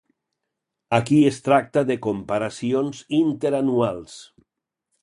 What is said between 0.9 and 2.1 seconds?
Aquí es tracta de